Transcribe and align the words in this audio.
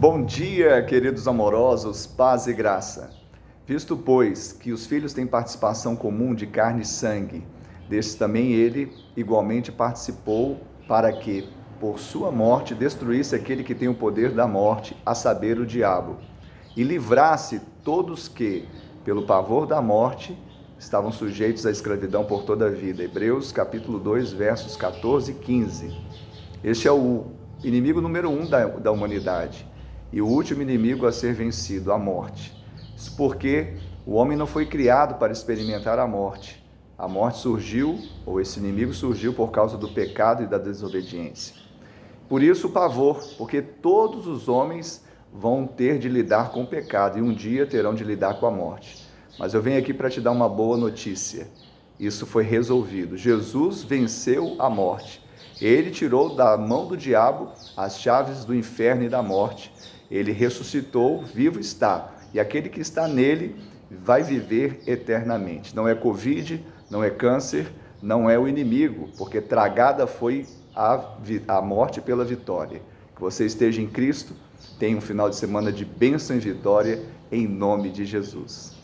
Bom 0.00 0.24
dia, 0.24 0.80
queridos 0.84 1.26
amorosos, 1.26 2.06
paz 2.06 2.46
e 2.46 2.52
graça. 2.52 3.10
Visto, 3.66 3.96
pois, 3.96 4.52
que 4.52 4.70
os 4.70 4.86
filhos 4.86 5.12
têm 5.12 5.26
participação 5.26 5.96
comum 5.96 6.36
de 6.36 6.46
carne 6.46 6.82
e 6.82 6.86
sangue, 6.86 7.44
desse 7.88 8.16
também 8.16 8.52
ele 8.52 8.92
igualmente 9.16 9.72
participou, 9.72 10.60
para 10.86 11.12
que, 11.12 11.48
por 11.80 11.98
sua 11.98 12.30
morte, 12.30 12.76
destruísse 12.76 13.34
aquele 13.34 13.64
que 13.64 13.74
tem 13.74 13.88
o 13.88 13.94
poder 13.94 14.30
da 14.30 14.46
morte, 14.46 14.96
a 15.04 15.16
saber, 15.16 15.58
o 15.58 15.66
diabo, 15.66 16.18
e 16.76 16.84
livrasse 16.84 17.60
todos 17.82 18.28
que, 18.28 18.68
pelo 19.04 19.26
pavor 19.26 19.66
da 19.66 19.82
morte, 19.82 20.38
estavam 20.78 21.10
sujeitos 21.10 21.66
à 21.66 21.72
escravidão 21.72 22.24
por 22.24 22.44
toda 22.44 22.66
a 22.66 22.70
vida. 22.70 23.02
Hebreus 23.02 23.50
capítulo 23.50 23.98
2, 23.98 24.32
versos 24.32 24.76
14 24.76 25.32
e 25.32 25.34
15. 25.34 26.00
Este 26.62 26.86
é 26.86 26.92
o 26.92 27.32
inimigo 27.64 28.00
número 28.00 28.30
um 28.30 28.48
da, 28.48 28.64
da 28.64 28.92
humanidade 28.92 29.66
e 30.12 30.20
o 30.20 30.26
último 30.26 30.62
inimigo 30.62 31.06
a 31.06 31.12
ser 31.12 31.34
vencido, 31.34 31.92
a 31.92 31.98
morte. 31.98 32.52
Isso 32.96 33.14
porque 33.16 33.74
o 34.06 34.14
homem 34.14 34.36
não 34.36 34.46
foi 34.46 34.66
criado 34.66 35.18
para 35.18 35.32
experimentar 35.32 35.98
a 35.98 36.06
morte. 36.06 36.64
A 36.96 37.06
morte 37.06 37.38
surgiu, 37.38 37.98
ou 38.26 38.40
esse 38.40 38.58
inimigo 38.58 38.92
surgiu 38.92 39.32
por 39.32 39.50
causa 39.50 39.76
do 39.76 39.88
pecado 39.88 40.42
e 40.42 40.46
da 40.46 40.58
desobediência. 40.58 41.54
Por 42.28 42.42
isso 42.42 42.66
o 42.66 42.70
pavor, 42.70 43.22
porque 43.38 43.62
todos 43.62 44.26
os 44.26 44.48
homens 44.48 45.04
vão 45.32 45.66
ter 45.66 45.98
de 45.98 46.08
lidar 46.08 46.50
com 46.50 46.62
o 46.62 46.66
pecado 46.66 47.18
e 47.18 47.22
um 47.22 47.32
dia 47.32 47.66
terão 47.66 47.94
de 47.94 48.02
lidar 48.02 48.40
com 48.40 48.46
a 48.46 48.50
morte. 48.50 49.06
Mas 49.38 49.54
eu 49.54 49.62
venho 49.62 49.78
aqui 49.78 49.94
para 49.94 50.10
te 50.10 50.20
dar 50.20 50.32
uma 50.32 50.48
boa 50.48 50.76
notícia. 50.76 51.46
Isso 51.98 52.26
foi 52.26 52.42
resolvido. 52.42 53.16
Jesus 53.16 53.82
venceu 53.82 54.56
a 54.58 54.68
morte. 54.68 55.22
Ele 55.60 55.90
tirou 55.90 56.34
da 56.34 56.56
mão 56.56 56.86
do 56.86 56.96
diabo 56.96 57.50
as 57.76 57.98
chaves 57.98 58.44
do 58.44 58.54
inferno 58.54 59.04
e 59.04 59.08
da 59.08 59.22
morte 59.22 59.72
ele 60.10 60.32
ressuscitou, 60.32 61.22
vivo 61.22 61.60
está. 61.60 62.14
E 62.32 62.40
aquele 62.40 62.68
que 62.68 62.80
está 62.80 63.06
nele 63.06 63.56
vai 63.90 64.22
viver 64.22 64.80
eternamente. 64.86 65.74
Não 65.74 65.86
é 65.86 65.94
Covid, 65.94 66.64
não 66.90 67.02
é 67.02 67.10
câncer, 67.10 67.70
não 68.02 68.28
é 68.28 68.38
o 68.38 68.48
inimigo, 68.48 69.08
porque 69.18 69.40
tragada 69.40 70.06
foi 70.06 70.46
a, 70.74 71.16
a 71.48 71.60
morte 71.60 72.00
pela 72.00 72.24
vitória. 72.24 72.80
Que 73.14 73.20
você 73.20 73.44
esteja 73.44 73.82
em 73.82 73.88
Cristo, 73.88 74.34
tenha 74.78 74.96
um 74.96 75.00
final 75.00 75.28
de 75.28 75.36
semana 75.36 75.72
de 75.72 75.84
bênção 75.84 76.36
e 76.36 76.40
vitória, 76.40 77.02
em 77.30 77.46
nome 77.46 77.90
de 77.90 78.04
Jesus. 78.04 78.77